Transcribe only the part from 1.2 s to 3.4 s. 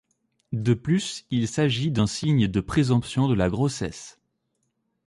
il s'agit d'un signe de présomption de